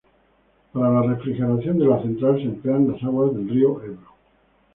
Para 0.73 0.89
la 0.89 1.03
refrigeración 1.13 1.77
de 1.77 1.85
la 1.85 2.01
central 2.01 2.35
se 2.37 2.45
emplean 2.45 2.91
las 2.91 3.03
aguas 3.03 3.35
del 3.35 3.47
río 3.47 3.83
Ebro. 3.83 4.15